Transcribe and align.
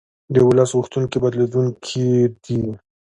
د 0.33 0.35
ولس 0.49 0.69
غوښتنې 0.77 1.17
بدلېدونکې 1.23 2.07
دي 2.43 2.61